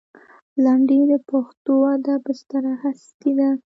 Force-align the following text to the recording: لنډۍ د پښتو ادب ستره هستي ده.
لنډۍ 0.63 1.01
د 1.11 1.13
پښتو 1.29 1.73
ادب 1.93 2.21
ستره 2.39 2.73
هستي 2.83 3.31
ده. 3.37 3.49